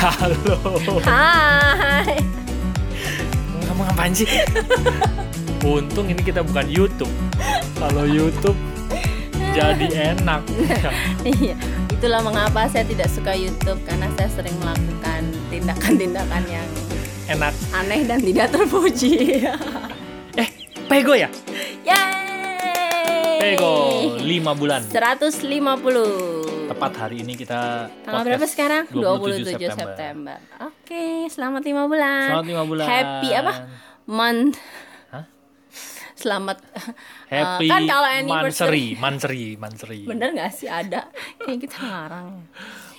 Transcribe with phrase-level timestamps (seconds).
[0.00, 0.56] Halo.
[1.04, 2.16] Hai.
[3.68, 4.24] Ngomong apaan sih?
[5.60, 7.12] Untung ini kita bukan YouTube.
[7.76, 8.56] Kalau YouTube
[9.52, 10.40] jadi enak.
[11.20, 11.52] Iya,
[11.92, 15.20] itulah mengapa saya tidak suka YouTube karena saya sering melakukan
[15.52, 16.68] tindakan-tindakan yang
[17.28, 17.52] enak.
[17.76, 19.44] aneh dan tidak terpuji.
[20.40, 20.48] Eh,
[20.88, 21.28] pego ya?
[21.84, 23.36] Yeay.
[23.36, 24.80] Pego 5 bulan.
[24.88, 26.39] 150.
[26.70, 28.86] Tepat hari ini kita Tanggal berapa sekarang?
[28.94, 29.74] 27 27, September.
[29.74, 30.36] September.
[30.70, 32.28] Oke, selamat 5 bulan.
[32.30, 32.86] Selamat 5 bulan.
[32.86, 33.52] Happy apa?
[34.06, 34.56] Month.
[35.10, 35.24] Hah?
[36.14, 36.56] Selamat.
[37.26, 38.94] Happy Eh, kan kalau anniversary.
[38.94, 40.06] Manseri, Manseri.
[40.06, 41.10] Bener gak sih ada?
[41.42, 42.28] Kayak kita ngarang.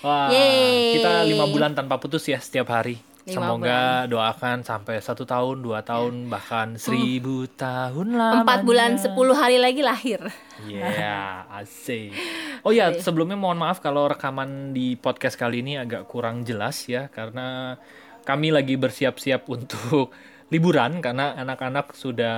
[0.04, 1.00] Wah, Yeay.
[1.00, 3.00] kita lima bulan tanpa putus ya setiap hari.
[3.30, 8.42] Semoga doakan sampai satu tahun, dua tahun, bahkan seribu tahun lamanya.
[8.42, 10.26] Empat bulan 10 hari lagi lahir.
[10.66, 12.18] Iya, asik.
[12.66, 17.14] Oh ya, sebelumnya mohon maaf kalau rekaman di podcast kali ini agak kurang jelas ya,
[17.14, 17.78] karena
[18.26, 20.10] kami lagi bersiap-siap untuk
[20.54, 22.38] liburan karena anak-anak sudah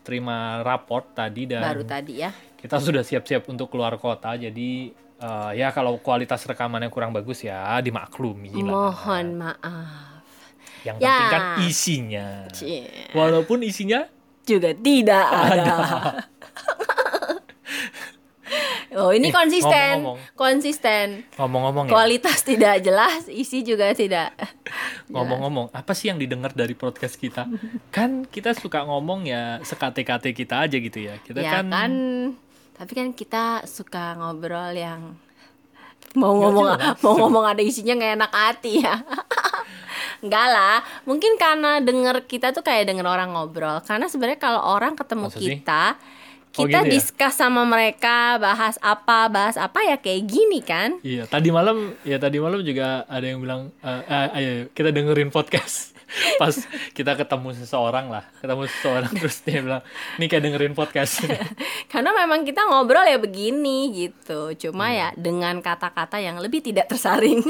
[0.00, 2.30] terima raport tadi dan Baru tadi ya.
[2.56, 4.32] kita sudah siap-siap untuk keluar kota.
[4.38, 4.90] Jadi
[5.20, 8.94] eh, ya kalau kualitas rekamannya kurang bagus ya dimaklumi lah.
[8.94, 10.09] Mohon maaf.
[10.82, 11.08] Yang Ya.
[11.10, 12.26] penting kan isinya.
[12.50, 12.84] Cie.
[13.10, 14.08] Walaupun isinya
[14.42, 15.68] Juga tidak ada.
[18.98, 20.02] oh, ini Eh, konsisten.
[20.02, 20.34] ngomong-ngomong.
[20.34, 21.06] Konsisten.
[21.36, 24.34] ngomong-ngomong ya, Kualitas tidak jelas, isi juga tidak.
[25.12, 27.46] ngomong-ngomong, apa sih yang didengar dari podcast kita?
[27.88, 31.14] kan kita suka ngomong ya sekate-kate kita aja gitu ya.
[31.20, 31.92] Kita ya kan, kan,
[32.74, 35.14] tapi kan kita suka ngobrol yang
[36.12, 36.96] mau ngomong jelas.
[36.98, 38.94] mau ngomong ada isinya nggak enak hati ya.
[40.20, 43.80] Enggak lah, mungkin karena denger kita tuh kayak denger orang ngobrol.
[43.80, 45.48] Karena sebenarnya kalau orang ketemu Masa sih?
[45.50, 45.84] kita,
[46.50, 46.92] Oh, kita gitu ya?
[46.92, 50.98] discuss sama mereka, bahas apa, bahas apa ya kayak gini kan.
[51.00, 55.30] Iya, tadi malam ya tadi malam juga ada yang bilang eh, eh, ayo kita dengerin
[55.30, 55.94] podcast.
[56.42, 56.50] Pas
[56.90, 59.78] kita ketemu seseorang lah, ketemu seseorang terus dia bilang,
[60.18, 61.22] "Nih kayak dengerin podcast."
[61.94, 64.50] Karena memang kita ngobrol ya begini gitu.
[64.58, 65.14] Cuma Iya.
[65.14, 67.46] ya dengan kata-kata yang lebih tidak tersaring.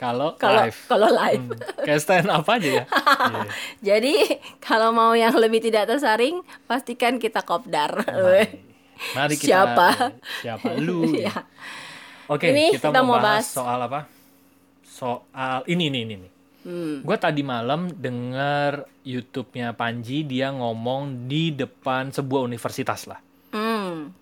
[0.00, 0.80] Kalau Kalau live.
[0.88, 1.44] kalau live.
[1.52, 2.84] Hmm, kayak stand up aja ya.
[3.30, 3.42] Iya.
[3.84, 4.14] Jadi
[4.56, 8.00] kalau mau yang lebih tidak tersaring, pastikan kita kopdar.
[9.12, 9.88] Mari kita Siapa?
[10.40, 11.04] Siapa lu?
[11.20, 11.44] Ya.
[12.26, 14.00] Oke, Ini kita, kita mau mau bahas bahas- soal apa?
[14.80, 16.14] Soal ini ini ini.
[16.16, 16.28] ini.
[16.60, 16.96] Hmm.
[17.00, 23.20] Gue tadi malam denger YouTube-nya Panji dia ngomong di depan sebuah universitas lah.
[23.50, 24.12] Hmm.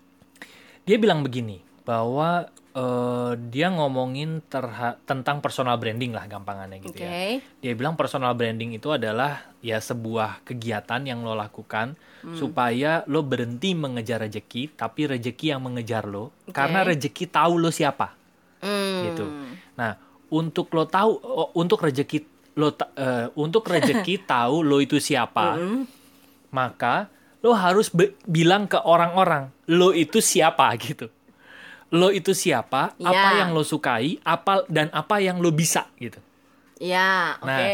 [0.83, 7.03] Dia bilang begini bahwa eh, dia ngomongin terha- tentang personal branding lah gampangannya gitu Oke.
[7.03, 7.41] ya.
[7.59, 12.35] Dia bilang personal branding itu adalah ya sebuah kegiatan yang lo lakukan Hmm.
[12.35, 16.51] supaya lo berhenti mengejar rejeki tapi rejeki yang mengejar lo Oke.
[16.51, 18.11] karena rejeki tahu lo siapa
[18.59, 19.01] Hmm.
[19.07, 19.25] gitu.
[19.73, 19.95] Nah,
[20.29, 21.15] untuk lo tahu
[21.55, 22.19] untuk rejeki
[22.53, 25.87] lo eh, untuk rejeki tahu lo itu siapa, Hmm.
[26.49, 27.07] maka
[27.39, 27.87] lo harus
[28.25, 31.07] bilang ke orang-orang lo itu siapa gitu.
[31.89, 33.41] Lo itu siapa, apa Ya.
[33.41, 36.21] yang lo sukai, apa dan apa yang lo bisa gitu.
[36.77, 37.49] Ya, oke.
[37.49, 37.67] Nah,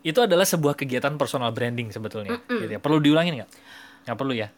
[0.00, 2.36] Itu adalah sebuah kegiatan personal branding sebetulnya.
[2.44, 2.76] Gitu ya.
[2.76, 3.50] Perlu diulangin nggak?
[4.04, 4.52] Nggak perlu ya.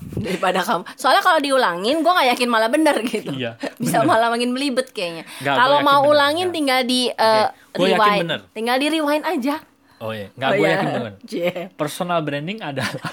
[0.00, 0.82] Daripada kamu.
[0.94, 3.30] Soalnya kalau diulangin, gue nggak yakin malah bener gitu.
[3.32, 4.08] Iya, Bisa bener.
[4.08, 5.26] malah makin belibet kayaknya.
[5.38, 6.54] Kalau gua yakin mau bener, ulangin, nggak.
[6.54, 8.22] tinggal di uh, Oke, gua yakin rewind.
[8.22, 8.40] bener.
[8.52, 9.56] Tinggal di rewind aja.
[9.98, 10.74] Oh iya, nggak Oh, gue iya.
[10.76, 11.12] yakin.
[11.24, 11.52] Cie.
[11.80, 12.90] Personal branding adalah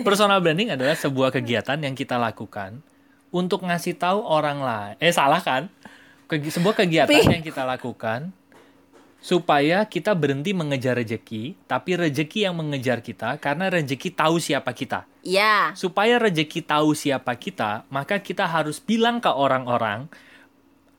[0.00, 2.78] Personal branding adalah sebuah kegiatan yang kita lakukan
[3.30, 4.94] untuk ngasih tahu orang lain.
[4.98, 5.70] Eh salah kan?
[6.26, 8.30] Kegi- sebuah kegiatan yang kita lakukan
[9.18, 15.04] supaya kita berhenti mengejar rejeki, tapi rejeki yang mengejar kita karena rejeki tahu siapa kita.
[15.20, 20.08] Ya, Supaya rejeki tahu siapa kita, maka kita harus bilang ke orang-orang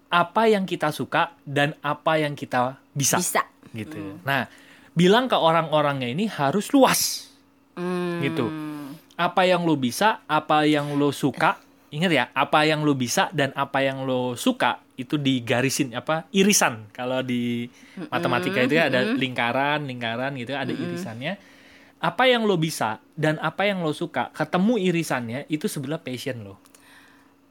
[0.07, 3.41] apa yang kita suka dan apa yang kita bisa bisa.
[3.71, 4.19] gitu.
[4.21, 4.45] Nah,
[4.91, 7.31] bilang ke orang-orangnya ini harus luas
[7.73, 8.19] Hmm.
[8.21, 8.51] gitu.
[9.15, 11.57] Apa yang lo bisa, apa yang lo suka,
[11.91, 16.87] ingat ya, apa yang lo bisa dan apa yang lo suka itu digarisin apa irisan.
[16.95, 17.67] Kalau di
[18.07, 21.35] matematika itu ya ada lingkaran, lingkaran gitu ada irisannya.
[22.01, 26.57] Apa yang lo bisa dan apa yang lo suka, ketemu irisannya itu sebelah passion lo.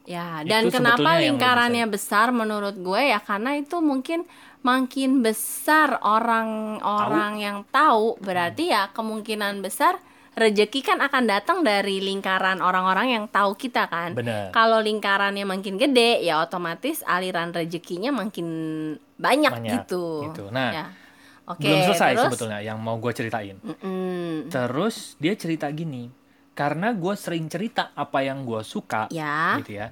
[0.08, 4.26] Ya, Itu dan kenapa lingkarannya besar menurut gue ya karena itu mungkin
[4.64, 12.62] makin besar orang-orang yang tahu berarti ya kemungkinan besar rejeki kan akan datang dari lingkaran
[12.62, 14.14] orang-orang yang tahu kita kan.
[14.50, 18.46] Kalau lingkarannya makin gede ya otomatis aliran rezekinya makin
[19.16, 20.30] banyak, Banyak, gitu.
[20.30, 20.44] gitu.
[20.48, 20.86] Nah, Ya.
[21.50, 22.22] Oke, Belum selesai terus?
[22.30, 23.58] sebetulnya yang mau gue ceritain.
[23.58, 24.46] Mm-mm.
[24.46, 26.06] Terus dia cerita gini,
[26.54, 29.58] karena gue sering cerita apa yang gue suka, Ya.
[29.58, 29.90] gitu ya.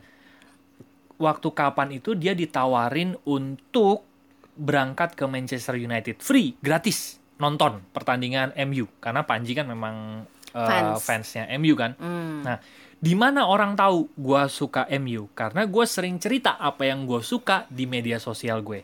[1.18, 4.06] Waktu kapan itu dia ditawarin untuk
[4.54, 10.98] berangkat ke Manchester United free gratis nonton pertandingan MU karena Panji kan memang uh, Fans.
[11.02, 11.94] fansnya MU kan.
[11.96, 12.42] Hmm.
[12.42, 12.58] Nah,
[12.98, 15.30] di mana orang tahu gue suka MU?
[15.32, 18.82] Karena gue sering cerita apa yang gue suka di media sosial gue.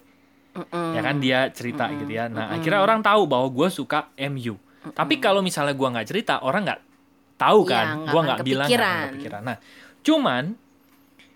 [0.54, 0.94] Mm-mm.
[0.94, 2.30] Ya kan dia cerita gitu ya.
[2.30, 4.54] Nah, akhirnya orang tahu bahwa gue suka MU.
[4.94, 6.80] Tapi kalau misalnya gue nggak cerita, orang nggak
[7.34, 7.86] tahu Iya, kan.
[7.90, 9.06] nggak gue nggak bilang, kepikiran.
[9.10, 9.42] kepikiran.
[9.42, 9.56] Nah,
[10.06, 10.42] cuman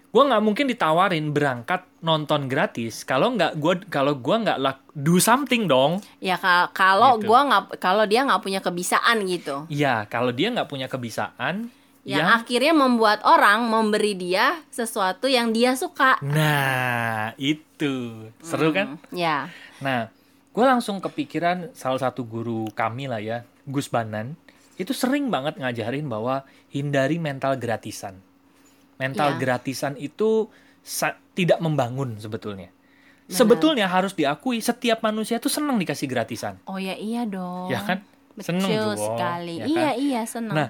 [0.09, 4.59] gue nggak mungkin ditawarin berangkat nonton gratis kalau nggak gue kalau gue nggak
[4.93, 6.01] do something dong.
[6.19, 7.29] Ya ka- kalau Gitu.
[7.29, 9.69] gua nggak kalau dia nggak punya kebiasaan gitu.
[9.69, 11.71] Ya, kalau dia nggak punya kebiasaan,
[12.03, 16.17] Yang yang akhirnya membuat orang memberi dia sesuatu yang dia suka.
[16.25, 18.97] nah itu seru kan?
[19.13, 19.53] Ya.
[19.79, 20.09] Nah,
[20.51, 23.39] gue langsung kepikiran salah satu guru kami lah ya,
[23.69, 24.35] Gus Banan,
[24.75, 28.19] itu sering banget ngajarin bahwa hindari mental gratisan.
[28.99, 29.39] Mental Iya.
[29.39, 30.50] gratisan itu
[31.33, 32.69] tidak membangun sebetulnya.
[33.29, 37.69] Sebetulnya harus diakui setiap manusia itu senang dikasih gratisan, Oh ya iya dong.
[37.69, 38.00] ya kan?
[38.33, 39.55] Betul Seneng Jo, sekali.
[39.61, 39.95] ya Iya kan?
[40.00, 40.56] iya senang.
[40.56, 40.69] Nah,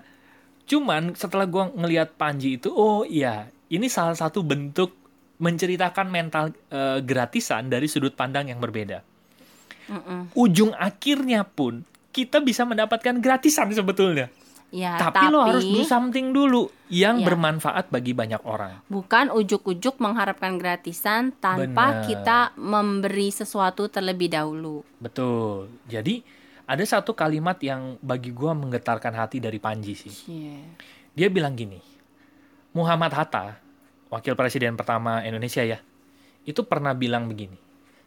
[0.65, 4.91] cuman setelah gua ngelihat Panji itu, oh iya, ini salah satu bentuk
[5.39, 9.07] menceritakan mental eh, gratisan dari sudut pandang yang berbeda.
[9.89, 10.37] Mm-mm.
[10.37, 11.81] ujung akhirnya pun
[12.13, 14.29] kita bisa mendapatkan gratisan sebetulnya.
[14.69, 17.33] Ya, tapi, lo harus do something dulu yang Ya.
[17.33, 18.85] bermanfaat bagi banyak orang.
[18.85, 22.05] bukan ujuk-ujuk mengharapkan gratisan tanpa Benar.
[22.05, 24.85] kita memberi sesuatu terlebih dahulu.
[25.01, 25.73] Betul.
[25.89, 26.21] Jadi
[26.69, 30.13] ada satu kalimat yang bagi gua menggetarkan hati dari Panji sih.
[30.29, 30.61] Iya.
[31.17, 31.81] Dia bilang gini,
[32.77, 33.57] Muhammad Hatta,
[34.13, 35.81] wakil presiden pertama Indonesia ya,
[36.45, 37.57] itu pernah bilang begini,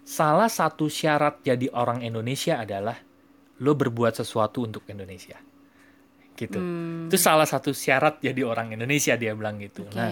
[0.06, 3.02] salah satu syarat jadi orang Indonesia adalah
[3.58, 5.42] lo berbuat sesuatu untuk Indonesia.
[6.36, 6.58] Gitu.
[6.58, 9.84] Hmm, Itu salah satu syarat jadi orang Indonesia dia bilang gitu.
[9.86, 9.96] Oke.
[9.96, 10.10] Nah,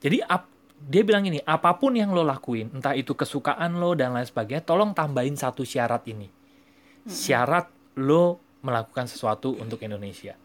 [0.00, 0.48] jadi ap-
[0.80, 4.64] dia bilang ini, apa pun yang lo lakuin, entah itu kesukaan lo dan lain sebagainya,
[4.64, 6.32] tolong tambahin satu syarat ini.
[7.04, 7.68] Syarat
[8.00, 10.36] lo melakukan sesuatu untuk Indonesia.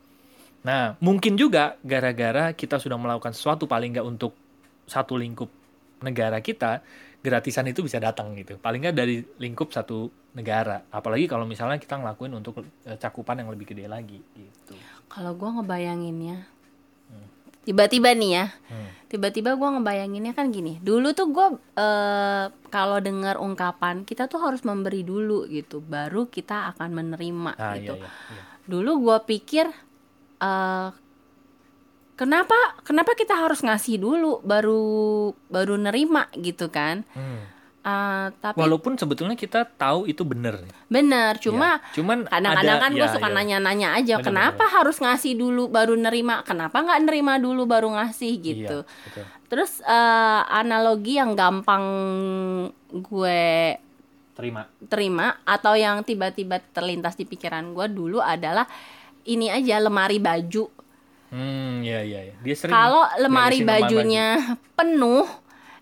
[0.66, 4.34] Nah, mungkin juga gara-gara kita sudah melakukan sesuatu paling nggak untuk
[4.90, 5.48] satu lingkup
[6.02, 6.82] negara kita,
[7.26, 8.56] gratisan itu bisa datang gitu.
[8.56, 10.86] Paling nggak dari lingkup satu negara.
[10.88, 14.78] Apalagi kalau misalnya kita ngelakuin untuk eh, cakupan yang lebih gede lagi gitu.
[15.10, 16.46] Kalau gua ngebayanginnya,
[17.62, 18.90] tiba-tiba nih ya, Hmm.
[19.10, 20.78] tiba-tiba gua ngebayanginnya kan gini.
[20.78, 26.78] Dulu tuh gua eh, kalau dengar ungkapan kita tuh harus memberi dulu gitu, baru kita
[26.78, 27.98] akan menerima Ah, gitu.
[27.98, 28.44] iya, iya, iya.
[28.66, 29.66] Dulu gua pikir
[30.38, 30.90] eh
[32.16, 34.84] kenapa kenapa kita harus ngasih dulu baru
[35.46, 37.04] baru nerima gitu kan?
[37.12, 37.54] Hmm.
[37.86, 40.58] Eh, tapi Walaupun sebetulnya kita tahu itu bener.
[40.90, 43.36] bener, cuma Ya, cuman kadang-kadang ada- kan gue ya, suka ya.
[43.36, 48.32] nanya-nanya aja Bener, kenapa harus ngasih dulu baru nerima kenapa nggak nerima dulu baru ngasih
[48.42, 49.24] gitu Iya, betul.
[49.46, 51.86] terus eh, analogi yang gampang
[52.90, 53.78] gue
[54.34, 54.66] Terima.
[54.84, 58.66] terima atau yang tiba-tiba terlintas di pikiran gue dulu adalah
[59.24, 60.74] ini aja lemari baju
[61.34, 62.20] Hmm, iya iya.
[62.32, 62.36] iya.
[62.42, 64.38] Dia sering kalau lemari bajunya
[64.78, 65.26] penuh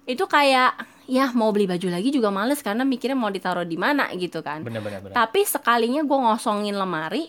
[0.03, 4.07] itu kayak ya mau beli baju lagi juga males karena mikirnya mau ditaruh di mana
[4.15, 4.67] gitu kan baju.
[4.71, 5.15] Bener bener bener.
[5.15, 7.27] Tapi sekalinya gue ngosongin lemari,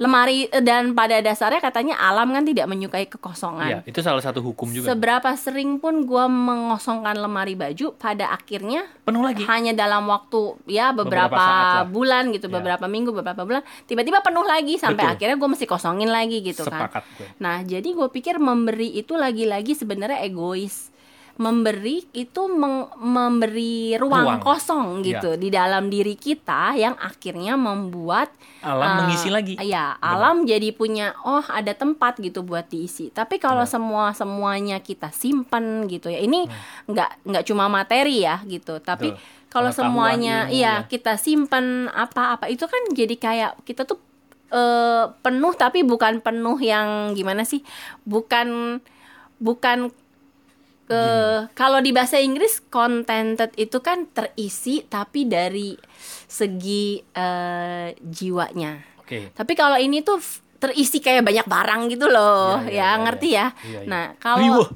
[0.00, 3.84] lemari eh, dan pada dasarnya katanya alam kan tidak menyukai Iya, kekosongan.
[3.84, 4.88] itu salah satu hukum juga.
[4.88, 9.44] Seberapa sering pun gue mengosongkan lemari baju, pada akhirnya Penuh lagi.
[9.44, 12.54] hanya dalam waktu ya beberapa, Beberapa bulan gitu, Ya.
[12.56, 15.14] beberapa minggu, beberapa bulan, tiba-tiba penuh lagi sampai Betul.
[15.14, 16.88] akhirnya gue mesti kosongin lagi gitu kan.
[16.88, 17.26] Sepakat gue.
[17.36, 20.88] Nah, jadi gue pikir memberi itu lagi-lagi sebenarnya egois.
[21.40, 24.40] Memberi itu meng- memberi ruang, Ruang.
[24.40, 28.28] kosong gitu di dalam diri kita yang akhirnya membuat
[28.60, 29.56] Alam eh, mengisi lagi.
[29.58, 33.08] Ya, alam jadi punya oh ada tempat gitu buat diisi.
[33.08, 33.72] Tapi kalau Benar.
[33.72, 36.20] semua semuanya kita simpan gitu ya.
[36.20, 36.44] Ini
[36.84, 39.16] nggak nggak cuma materi ya gitu, tapi Hmm.
[39.16, 39.48] Betul.
[39.48, 40.86] kalau semuanya ilmu, iya ya.
[40.86, 43.96] kita simpan apa-apa itu kan jadi kayak kita tuh
[44.50, 47.64] eh, penuh tapi bukan penuh yang gimana sih?
[48.04, 48.78] Bukan
[49.38, 49.88] bukan
[50.90, 51.02] ke
[51.54, 55.78] kalau di bahasa Inggris contented itu kan terisi tapi dari
[56.26, 58.82] segi eh, jiwanya.
[58.98, 59.30] Oke.
[59.30, 60.18] Tapi kalau ini tuh
[60.58, 63.38] terisi kayak banyak barang gitu loh, Iya, iya, ya iya, ngerti iya.
[63.38, 63.46] ya.
[63.62, 63.88] Iya, iya.
[63.88, 64.66] Nah kalau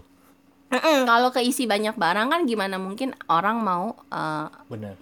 [1.07, 4.95] kalau keisi banyak barang kan gimana mungkin orang mau eh, Bener.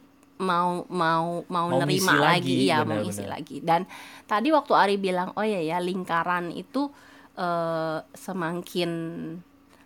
[0.42, 3.28] mau mau mau, Mau nerima lagi, lagi, ya benar, mau benar.
[3.30, 3.80] lagi dan
[4.26, 6.90] tadi waktu Ari bilang oh ya ya lingkaran itu
[7.38, 8.90] eh, semakin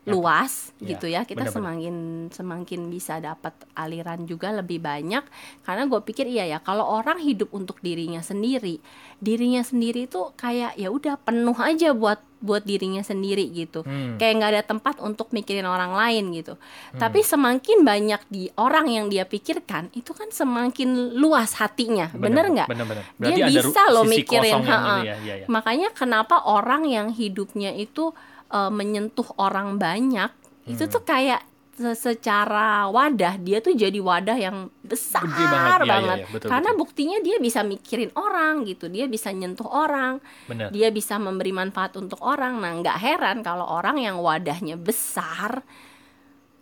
[0.07, 1.25] luas Ya, gitu ya.
[1.25, 1.57] Kita benar-benar.
[1.57, 1.97] semakin
[2.31, 5.25] semakin bisa dapat aliran juga lebih banyak.
[5.65, 8.79] Karena gue pikir iya ya kalau orang hidup untuk dirinya sendiri
[9.17, 13.81] dirinya sendiri itu kayak ya udah penuh aja buat buat dirinya sendiri gitu.
[13.81, 14.21] Hmm.
[14.21, 16.61] kayak nggak ada tempat untuk mikirin orang lain gitu.
[16.95, 22.13] Tapi semakin banyak di orang yang dia pikirkan itu kan semakin luas hatinya.
[22.13, 22.69] Bener nggak?
[23.17, 25.47] dia bisa loh mikirin itu ya, ya, ya.
[25.49, 28.13] makanya kenapa orang yang hidupnya itu
[28.49, 30.31] eh, menyentuh orang banyak
[30.65, 30.93] itu Hmm.
[30.93, 31.41] tuh kayak
[31.73, 36.19] se- secara wadah dia tuh jadi wadah yang besar Gede banget, iya, iya, banget.
[36.19, 36.81] iya, betul, karena betul.
[36.81, 40.71] buktinya dia bisa mikirin orang gitu dia bisa nyentuh orang Bener.
[40.71, 45.61] dia bisa memberi manfaat untuk orang nah nggak heran kalau orang yang wadahnya besar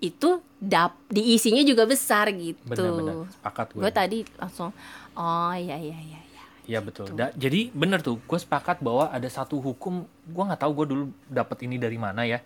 [0.01, 3.25] itu dap diisinya juga besar gitu Bener-bener.
[3.31, 3.81] Sepakat gue.
[3.81, 4.75] gue tadi langsung
[5.15, 6.21] oh iya iya iya
[6.65, 7.07] iya Iya betul.
[7.13, 11.05] Da- jadi bener tuh, gue sepakat bahwa ada satu hukum, gue nggak tahu gue dulu
[11.29, 12.41] dapat ini dari mana ya.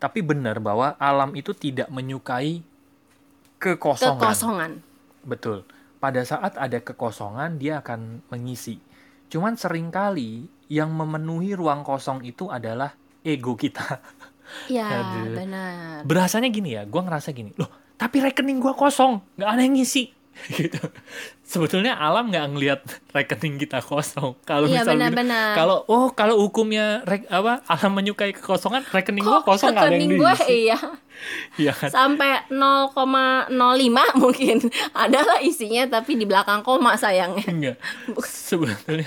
[0.00, 2.64] Tapi bener bahwa alam itu tidak menyukai
[3.62, 4.18] kekosongan.
[4.18, 4.72] kekosongan
[5.22, 5.62] Betul.
[6.02, 8.82] Pada saat ada kekosongan, dia akan mengisi.
[9.30, 14.02] Cuman sering kali yang memenuhi ruang kosong itu adalah ego kita.
[14.66, 15.38] ya Aduh.
[15.38, 19.78] benar Berasanya gini ya, gue ngerasa gini, loh tapi rekening gue kosong, nggak ada yang
[19.78, 20.10] ngisi.
[20.58, 20.80] gitu.
[21.44, 22.80] Sebetulnya alam nggak ngelihat
[23.12, 24.34] rekening kita kosong.
[24.48, 25.12] Kalau Iya, misalnya
[25.54, 30.10] kalau oh kalau hukumnya rek, apa alam menyukai kekosongan, rekening gue kosong nggak ada yang
[30.16, 30.52] diisi.
[30.68, 30.78] iya
[31.60, 31.90] Iya kan?
[31.92, 33.52] sampai 0,05
[34.22, 34.56] mungkin
[34.90, 37.76] adalah isinya tapi di belakang koma sayangnya Enggak.
[38.26, 39.06] Sebetulnya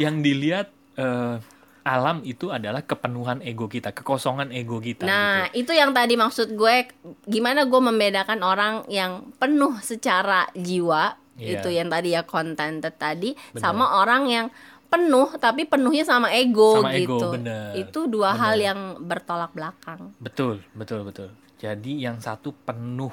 [0.00, 1.38] yang dilihat eh,
[1.84, 5.04] alam itu adalah kepenuhan ego kita, kekosongan ego kita.
[5.04, 5.60] nah gitu.
[5.62, 6.88] itu yang tadi maksud gue
[7.24, 11.58] gimana gue membedakan orang yang penuh secara jiwa Iya.
[11.58, 13.58] itu yang tadi ya contented tadi Bener.
[13.58, 14.46] sama orang yang
[14.86, 17.74] penuh tapi penuhnya sama ego Sama ego, gitu bener.
[17.74, 18.40] itu dua Bener.
[18.40, 21.34] hal yang bertolak belakang Betul, betul, betul.
[21.56, 23.10] Jadi yang satu penuh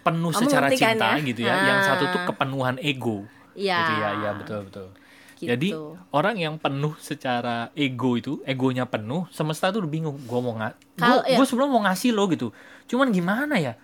[0.00, 1.16] penuh Kamu secara ngerti kan cinta ya?
[1.22, 1.54] gitu ya.
[1.62, 1.86] Yang Ah.
[1.86, 3.28] satu tuh kepenuhan ego.
[3.52, 4.88] ya Gitu ya, ya betul, betul.
[5.42, 5.50] Gitu.
[5.50, 5.68] Jadi
[6.14, 10.22] orang yang penuh secara ego itu, egonya penuh, semesta tuh bingung.
[10.22, 11.42] Gue mau nggak, gue ya.
[11.42, 12.54] sebelum mau ngasih lo gitu.
[12.86, 13.74] Cuman gimana ya?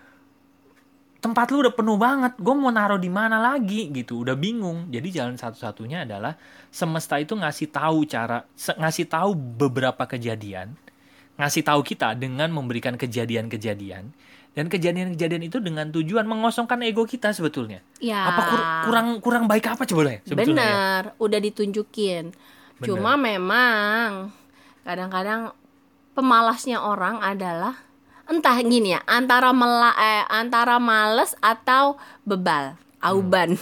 [1.18, 2.38] Tempat lu udah penuh banget.
[2.38, 4.22] Gue mau naruh di mana lagi gitu.
[4.22, 4.86] Udah bingung.
[4.86, 6.38] Jadi jalan satu-satunya adalah
[6.70, 10.78] semesta itu ngasih tahu cara, ngasih tahu beberapa kejadian,
[11.34, 14.14] ngasih tahu kita dengan memberikan kejadian-kejadian.
[14.50, 17.78] Dan kejadian-kejadian itu dengan tujuan mengosongkan ego kita sebetulnya.
[17.98, 20.34] ya Apa kur- kurang kurang baik apa coba ya sebetulnya?
[20.34, 20.42] ya?
[20.42, 22.24] Benar, udah ditunjukin.
[22.74, 22.84] Bener.
[22.84, 24.34] Cuma memang
[24.82, 25.54] kadang-kadang
[26.12, 27.78] pemalasnya orang adalah
[28.24, 33.54] entah gini ya, antara mela eh, antara males atau bebal, auban.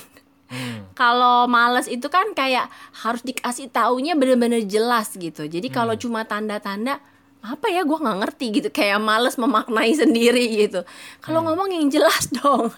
[0.48, 0.80] Hmm.
[0.94, 5.42] Kalau males itu kan kayak harus dikasih taunya bener-bener jelas gitu.
[5.44, 6.00] Jadi kalau Hmm.
[6.00, 7.02] cuma tanda-tanda
[7.46, 10.82] apa ya gue nggak ngerti gitu kayak males memaknai sendiri gitu
[11.18, 11.46] kalau Hmm.
[11.48, 12.74] ngomong yang jelas dong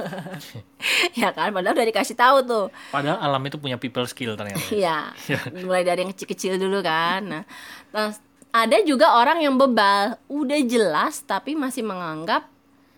[1.15, 4.61] ya kan padahal udah dikasih tahu tuh Padahal alam itu punya people skill ternyata.
[4.71, 5.13] Iya,
[5.59, 7.21] mulai dari yang kecil-kecil dulu kan.
[7.23, 7.45] Nah,
[7.89, 8.21] terus
[8.51, 12.49] ada juga orang yang bebal, udah jelas tapi masih menganggap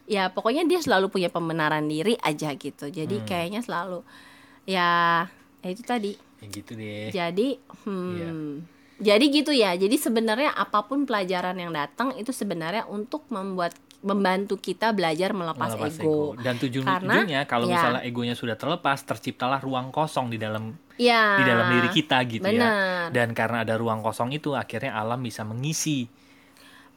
[0.05, 2.87] ya pokoknya dia selalu punya pembenaran diri aja gitu.
[2.87, 3.27] Jadi Hmm.
[3.27, 4.03] kayaknya selalu
[4.65, 5.27] ya
[5.59, 6.13] ya itu tadi.
[6.41, 7.09] ya gitu deh.
[7.11, 7.49] Jadi
[7.85, 8.31] hmm, Iya.
[9.01, 9.73] Jadi gitu ya.
[9.75, 15.77] Jadi sebenarnya apa pun pelajaran yang datang itu sebenarnya untuk membuat membantu kita belajar melepas,
[15.77, 16.33] Melepas ego.
[16.41, 17.77] Dan tujuan Karena, ujungnya kalau ya.
[17.77, 21.37] misalnya egonya sudah terlepas, terciptalah ruang kosong di dalam Ya.
[21.37, 22.49] di dalam diri kita gitu ya.
[22.49, 23.09] benar.
[23.13, 26.09] Dan karena ada ruang kosong itu akhirnya alam bisa mengisi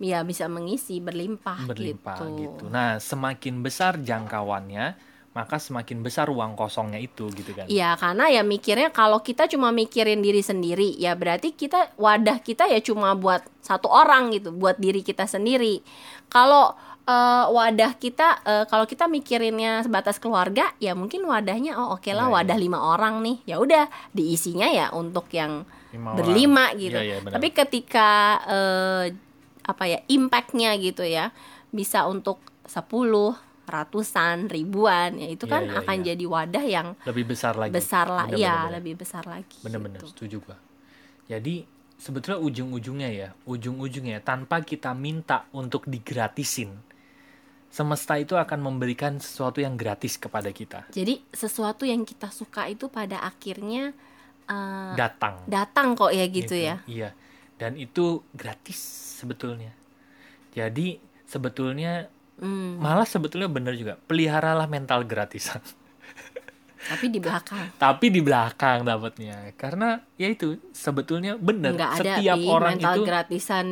[0.01, 2.35] Ya bisa mengisi berlimpah, berlimpah gitu.
[2.35, 2.63] gitu.
[2.67, 4.99] Nah, semakin besar jangkauannya,
[5.33, 7.65] maka semakin besar ruang kosongnya itu gitu kan.
[7.65, 12.69] Iya, karena ya mikirnya kalau kita cuma mikirin diri sendiri, ya berarti kita wadah kita
[12.69, 15.81] ya cuma buat satu orang gitu, buat diri kita sendiri.
[16.29, 22.13] Kalau eh, wadah kita, eh, kalau kita mikirinnya sebatas keluarga, ya mungkin wadahnya oh oke
[22.13, 22.35] lah Iya, iya.
[22.39, 26.17] wadah lima orang nih, ya udah diisinya ya untuk yang Lima orang.
[26.21, 26.95] berlima gitu.
[26.95, 27.33] Iya, iya, benar.
[27.35, 28.09] Tapi ketika
[28.47, 29.03] eh,
[29.63, 31.33] apa ya impactnya gitu ya,
[31.73, 32.37] bisa untuk
[32.69, 32.79] 10
[33.63, 36.05] ratusan, ribuan, ya itu Iya, kan iya, akan iya.
[36.09, 37.71] jadi wadah yang lebih besar lagi.
[37.71, 40.09] besar lah ya bener, lebih besar lagi Bener-bener gitu.
[40.09, 40.57] setuju gua.
[41.25, 41.63] Jadi
[41.95, 46.75] sebetulnya ujung-ujungnya ya, ujung-ujungnya tanpa kita minta untuk digratisin,
[47.67, 50.85] semesta itu akan memberikan sesuatu yang gratis kepada kita.
[50.89, 53.95] jadi sesuatu yang kita suka itu pada akhirnya
[54.45, 55.41] eh, Datang.
[55.47, 57.09] datang kok ya gitu Gitu, ya Iya.
[57.53, 58.75] Dan itu gratis
[59.17, 59.71] sebetulnya.
[60.51, 62.81] Jadi sebetulnya Hmm.
[62.81, 65.61] malah sebetulnya bener juga peliharalah mental gratisan.
[66.83, 67.71] Tapi di belakang.
[67.79, 72.93] tapi di belakang dapatnya karena ya itu sebetulnya benar Nggak ada setiap Pi, orang mental
[72.93, 73.67] itu gratisan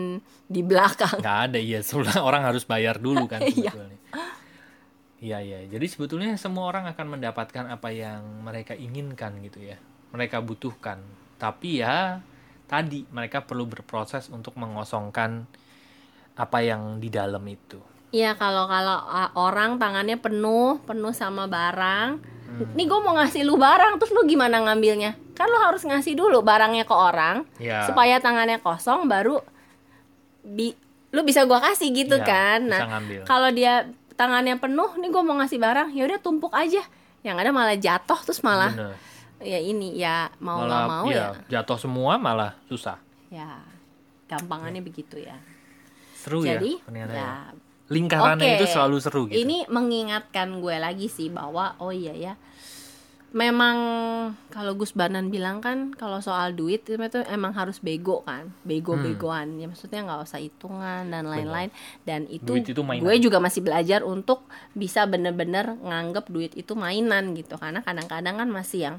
[0.48, 1.18] di belakang.
[1.20, 3.68] nggak ada ya sebenarnya orang harus bayar dulu kan Iya.
[3.68, 4.00] sebetulnya
[5.20, 9.76] iya iya jadi sebetulnya semua orang akan mendapatkan apa yang mereka inginkan gitu ya
[10.16, 11.04] mereka butuhkan
[11.36, 12.24] tapi ya
[12.66, 15.44] tadi mereka perlu berproses untuk mengosongkan
[16.34, 18.98] apa yang di dalam itu Iya kalau kalau
[19.40, 22.20] orang tangannya penuh penuh sama barang,
[22.76, 25.16] nih gue mau ngasih lu barang, terus lu gimana ngambilnya?
[25.32, 29.40] Kan lu harus ngasih dulu barangnya ke orang ya supaya tangannya kosong, baru
[30.44, 30.76] bi
[31.12, 32.60] lu bisa gua kasih gitu Iya, kan.
[32.68, 32.80] Nah
[33.24, 36.84] kalau dia tangannya penuh, nih gue mau ngasih barang, ya udah tumpuk aja.
[37.24, 38.94] Yang ada malah jatuh terus malah bener.
[39.42, 41.28] ya ini ya mau nggak malah mau ya, ya
[41.58, 42.98] jatuh semua malah susah
[43.30, 43.58] ya
[44.28, 45.34] gampangannya begitu ya.
[46.14, 47.18] seru Jadi ya ternyata ya.
[47.18, 47.32] ya
[47.92, 48.58] lingkarannya Oke.
[48.64, 52.34] itu selalu seru gitu Ini mengingatkan gue lagi sih bahwa oh iya ya.
[53.32, 53.78] Memang
[54.52, 57.00] kalau Gus Banan bilang kan kalau soal duit itu
[57.32, 59.56] emang harus bego kan, bego-begoan.
[59.56, 61.72] Ya maksudnya nggak usah hitungan dan lain-lain.
[62.04, 63.08] Dan itu, Duit itu mainan.
[63.08, 64.44] gue juga masih belajar untuk
[64.76, 67.56] bisa bener-bener nganggep duit itu mainan gitu.
[67.56, 68.96] Karena kadang-kadang kan masih yang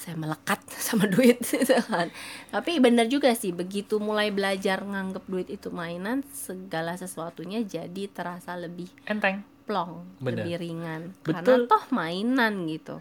[0.00, 2.08] saya melekat sama duit gitu kan.
[2.48, 8.56] Tapi bener juga sih begitu mulai belajar nganggep duit itu mainan, segala sesuatunya jadi terasa
[8.56, 10.42] lebih enteng plong, Bener.
[10.42, 11.02] lebih ringan.
[11.20, 11.68] Betul.
[11.68, 12.96] Karena toh mainan gitu.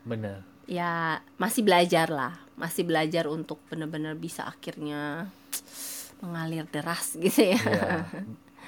[0.00, 5.28] bener Ya masih belajar lah, masih belajar untuk bener-bener bisa akhirnya
[6.18, 7.58] mengalir deras gitu ya.
[7.58, 7.92] Iya.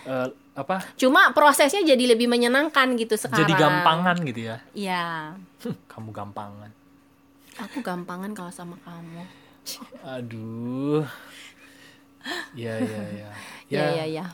[0.00, 3.44] Eh, apa Cuma prosesnya jadi lebih menyenangkan gitu sekarang.
[3.44, 5.04] jadi gampangan gitu ya Iya.
[5.92, 6.72] kamu gampangan
[7.62, 9.22] Aku gampangan kalau sama kamu.
[10.02, 11.04] aduh
[12.52, 13.28] ya ya ya
[13.72, 14.26] Ya ya ya.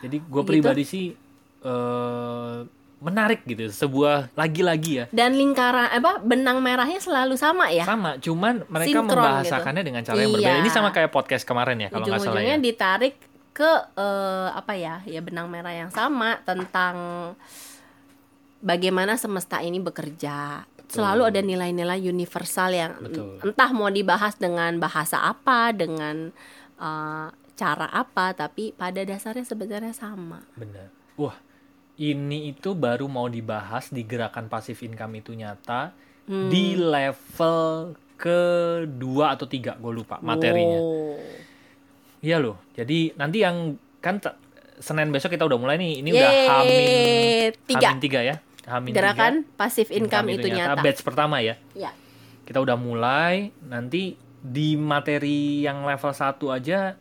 [0.00, 0.48] jadi gue Gitu.
[0.48, 1.06] pribadi sih
[1.60, 2.56] eh
[2.98, 7.82] menarik gitu sebuah lagi-lagi ya Dan lingkaran apa benang merahnya selalu sama ya.
[7.82, 10.36] sama cuman mereka Sinkron membahasakannya dengan cara yang Iya.
[10.38, 13.14] berbeda ini sama kayak podcast kemarin ya kalau nggak salah ya ditarik
[13.50, 16.94] ke eh, apa ya ya benang merah yang sama tentang
[18.58, 23.38] bagaimana semesta ini bekerja selalu ada nilai-nilai universal yang Betul.
[23.40, 26.34] entah mau dibahas dengan bahasa apa dengan
[26.76, 31.38] eh, cara apa tapi pada dasarnya sebenarnya sama bener wah
[31.94, 36.46] ini itu baru mau dibahas di gerakan pasif income itu nyata Hmm.
[36.46, 41.18] di level kedua atau tiga gue lupa materinya Oh.
[42.20, 42.60] Iya loh.
[42.76, 44.20] Jadi nanti yang kan
[44.78, 46.04] Senin besok kita udah mulai nih.
[46.04, 47.86] Ini udah Yeay, Hamin tiga.
[47.90, 48.36] Hamin tiga ya.
[48.70, 51.58] Hamin gerakan pasif income, itu nyata, Batch pertama ya.
[51.74, 51.90] ya
[52.46, 53.50] Kita udah mulai.
[53.66, 56.94] Nanti di materi yang level 1 aja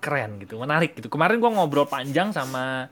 [0.00, 1.12] keren gitu, menarik gitu.
[1.12, 2.88] Kemarin gua ngobrol panjang sama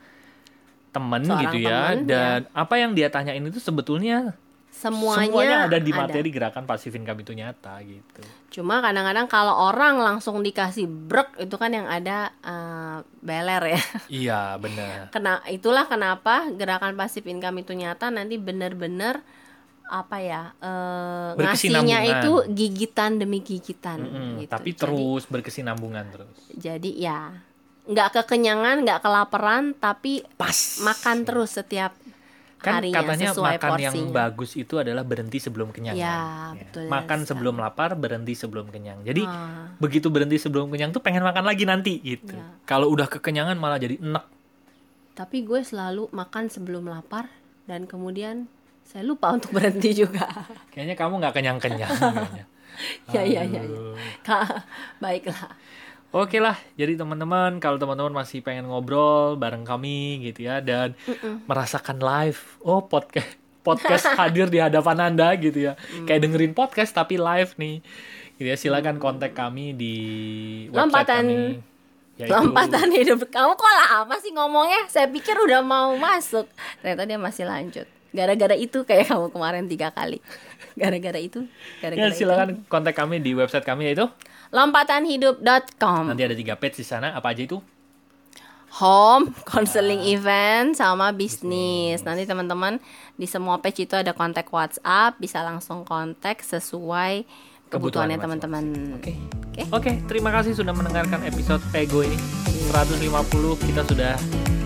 [0.92, 1.96] temen Seorang gitu ya.
[1.96, 4.36] temen, dan apa yang dia tanyain itu sebetulnya
[4.78, 8.22] semuanya, semuanya ada di materi gerakan pasif income itu nyata gitu.
[8.48, 13.82] Cuma kadang-kadang kalau orang langsung dikasih brek itu kan yang ada eh, beler ya.
[14.22, 15.10] Iya bener.
[15.10, 19.18] Kena itulah kenapa gerakan pasif income itu nyata nanti bener-bener
[19.88, 24.52] apa ya eh, ngasihnya itu gigitan demi gigitan Mm-mm, gitu.
[24.54, 26.38] Tapi Jadi- terus berkesinambungan terus.
[26.54, 27.34] Jadi, ya
[27.88, 30.84] nggak kekenyangan, nggak kelaparan, tapi Pas.
[30.84, 31.96] makan terus setiap
[32.58, 34.14] kan harinya katanya sesuai makan yang porsinya.
[34.18, 36.54] bagus itu adalah berhenti sebelum kenyang Ya, kan?
[36.58, 37.28] betul makan sekali.
[37.28, 39.70] sebelum lapar berhenti sebelum kenyang jadi Ah.
[39.76, 42.50] begitu berhenti sebelum kenyang tuh pengen makan lagi nanti gitu Ya.
[42.64, 44.26] kalau udah kekenyangan malah jadi enek
[45.14, 47.26] Tapi gue selalu makan sebelum lapar
[47.64, 48.46] dan kemudian
[48.82, 50.26] saya lupa untuk berhenti juga.
[50.68, 52.44] kayaknya kamu nggak kenyang kenyang kayaknya
[53.08, 54.38] Ya, ya, ya, ya.
[54.98, 55.50] Baiklah.
[56.08, 60.96] Oke lah, jadi teman-teman kalau teman-teman masih pengen ngobrol bareng kami gitu ya dan
[61.44, 63.28] merasakan live, oh podcast
[63.60, 66.08] podcast hadir di hadapan anda gitu ya, Mm.
[66.08, 67.84] kayak dengerin podcast tapi live nih,
[68.34, 69.94] gitu ya silakan kontak kami di
[70.66, 71.60] website Lompatan- kami.
[72.16, 74.80] yaitu- Lompatan hidup kamu kok lama sih ngomongnya?
[74.88, 76.48] Saya pikir udah mau masuk.
[76.80, 77.84] Ternyata dia masih lanjut.
[78.08, 80.18] Gara-gara itu kayak kamu kemarin tiga kali.
[80.74, 81.44] Gara-gara itu,
[81.76, 82.18] Ya, gara-gara itu.
[82.18, 84.08] silakan kontak kami di website kami yaitu
[84.52, 87.60] Lompatanhidup.com nanti ada tiga page di sana apa aja itu
[88.68, 92.04] Home, counseling event, sama bisnis.
[92.04, 92.76] Nanti teman-teman
[93.16, 97.24] di semua page itu ada kontak WhatsApp, bisa langsung kontak sesuai
[97.68, 98.64] Kebutuhan kebutuhannya teman-teman.
[99.00, 99.16] Oke.
[99.48, 99.62] Oke.
[99.72, 102.16] Oke, terima kasih sudah mendengarkan episode Pego ini.
[102.68, 103.00] 150
[103.64, 104.14] kita sudah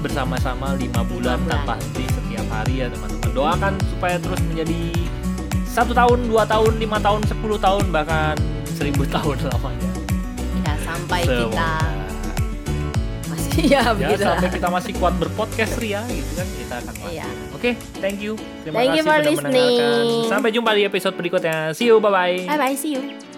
[0.03, 1.38] bersama-sama 5 bulan bulan.
[1.47, 3.31] tanpa henti setiap hari ya teman-teman.
[3.31, 4.83] Doakan supaya terus menjadi
[5.62, 8.37] satu tahun, dua tahun, lima tahun, 10 tahun, bahkan
[8.72, 9.90] seribu tahun lamanya.
[10.62, 11.70] Ya, sampai kita
[13.24, 14.22] masih ya begitu.
[14.22, 17.12] sampai kita masih kuat berpodcast Ria gitu kan kita akan mati.
[17.12, 17.28] Iya.
[17.52, 18.35] Oke, thank you.
[18.62, 20.02] Terima Thank you kasih for sudah mendengarkan.
[20.02, 20.28] listening.
[20.28, 21.56] Sampai jumpa di episode berikutnya.
[21.72, 22.37] See you, bye bye.
[22.44, 23.32] Bye bye, see you.